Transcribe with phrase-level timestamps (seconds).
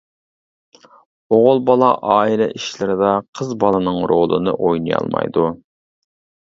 [1.37, 5.51] ئوغۇل بالا ئائىلە ئىشلىرىدا قىز بالىنىڭ رولىنى ئوينىيالمايدۇ.